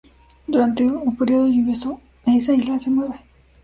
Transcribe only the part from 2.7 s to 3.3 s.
se mueve.